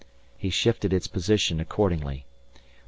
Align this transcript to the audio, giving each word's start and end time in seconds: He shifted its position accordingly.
He 0.35 0.49
shifted 0.49 0.93
its 0.93 1.05
position 1.05 1.59
accordingly. 1.59 2.25